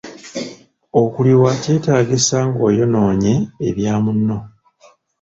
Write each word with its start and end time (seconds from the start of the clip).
Okuliwa 1.01 1.51
kwetaagisa 1.61 2.37
ng’oyonoonye 2.47 3.33
ebya 3.67 3.93
munno. 4.03 4.37